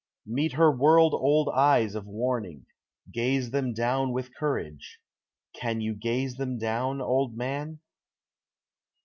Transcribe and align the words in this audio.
Meet 0.25 0.53
her 0.53 0.75
world 0.75 1.13
old 1.13 1.47
eyes 1.49 1.93
of 1.93 2.07
warning! 2.07 2.65
Gaze 3.11 3.51
them 3.51 3.71
down 3.71 4.13
with 4.13 4.33
courage! 4.33 4.97
_Can 5.55 5.79
You 5.79 5.93
gaze 5.93 6.37
them 6.37 6.57
down, 6.57 7.01
old 7.01 7.37
man? 7.37 7.81